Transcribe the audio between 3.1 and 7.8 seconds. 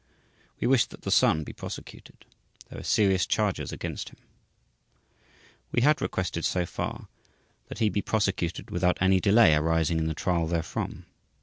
charges against him. We had requested, so far, that